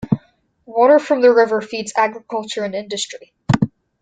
[0.65, 3.33] Water from the river feeds agriculture and industry.